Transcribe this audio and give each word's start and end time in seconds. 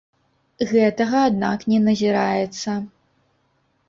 Гэтага, 0.69 1.19
аднак, 1.29 1.65
не 1.73 1.79
назіраецца. 1.87 2.71